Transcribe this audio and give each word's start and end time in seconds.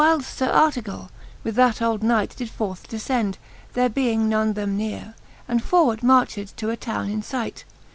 The 0.01 0.05
whyles 0.07 0.25
Sir 0.25 0.51
Artegally 0.51 1.09
with 1.43 1.53
that 1.57 1.79
old 1.79 2.01
knight 2.01 2.35
Did 2.35 2.49
forth 2.49 2.87
delcend, 2.89 3.35
there 3.73 3.87
being 3.87 4.27
none 4.27 4.53
them 4.53 4.75
nearo. 4.75 5.13
And 5.47 5.61
forward 5.63 6.01
marched 6.01 6.57
to 6.57 6.71
a 6.71 6.75
towne 6.75 7.11
In 7.11 7.21
fight. 7.21 7.65